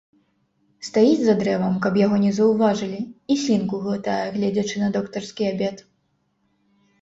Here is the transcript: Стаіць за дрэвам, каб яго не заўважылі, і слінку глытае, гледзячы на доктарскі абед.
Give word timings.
Стаіць 0.87 1.25
за 1.25 1.33
дрэвам, 1.41 1.75
каб 1.83 1.99
яго 2.05 2.17
не 2.23 2.31
заўважылі, 2.37 2.99
і 3.35 3.37
слінку 3.43 3.75
глытае, 3.85 4.17
гледзячы 4.39 4.75
на 4.87 4.91
доктарскі 4.97 5.43
абед. 5.53 5.77